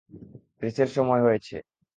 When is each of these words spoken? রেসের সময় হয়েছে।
রেসের 0.61 0.89
সময় 0.95 1.21
হয়েছে। 1.21 1.55